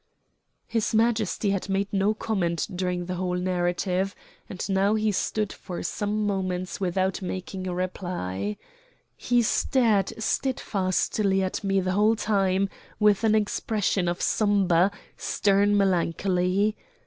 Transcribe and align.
His 0.65 0.95
Majesty 0.95 1.51
had 1.51 1.69
made 1.69 1.93
no 1.93 2.15
comment 2.15 2.67
during 2.73 3.05
the 3.05 3.13
whole 3.13 3.35
narrative, 3.37 4.15
and 4.49 4.67
now 4.67 4.95
he 4.95 5.11
stood 5.11 5.53
for 5.53 5.83
some 5.83 6.25
moments 6.25 6.79
without 6.81 7.21
making 7.21 7.67
a 7.67 7.73
reply. 7.75 8.57
He 9.15 9.43
stared 9.43 10.11
steadfastly 10.19 11.43
at 11.43 11.63
me 11.63 11.81
the 11.81 11.91
whole 11.91 12.15
time 12.15 12.67
with 12.99 13.23
an 13.23 13.35
expression 13.35 14.07
of 14.07 14.23
sombre, 14.23 14.89
stern 15.17 15.77
melancholy. 15.77 16.75